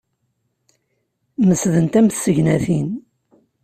Mesdent 1.47 1.93
am 1.99 2.07
tsegnatin. 2.09 2.89